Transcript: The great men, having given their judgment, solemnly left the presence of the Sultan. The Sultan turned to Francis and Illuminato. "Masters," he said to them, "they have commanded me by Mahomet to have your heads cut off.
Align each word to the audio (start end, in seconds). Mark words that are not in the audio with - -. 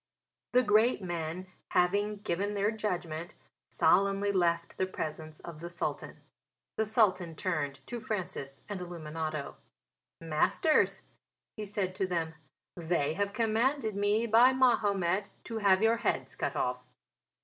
The 0.53 0.63
great 0.63 1.03
men, 1.03 1.45
having 1.73 2.21
given 2.23 2.55
their 2.55 2.71
judgment, 2.71 3.35
solemnly 3.69 4.31
left 4.31 4.79
the 4.79 4.87
presence 4.87 5.39
of 5.41 5.59
the 5.59 5.69
Sultan. 5.69 6.21
The 6.75 6.87
Sultan 6.87 7.35
turned 7.35 7.85
to 7.85 7.99
Francis 7.99 8.61
and 8.67 8.79
Illuminato. 8.81 9.57
"Masters," 10.19 11.03
he 11.55 11.67
said 11.67 11.93
to 11.93 12.07
them, 12.07 12.33
"they 12.75 13.13
have 13.13 13.31
commanded 13.31 13.95
me 13.95 14.25
by 14.25 14.53
Mahomet 14.53 15.29
to 15.43 15.59
have 15.59 15.83
your 15.83 15.97
heads 15.97 16.35
cut 16.35 16.55
off. 16.55 16.79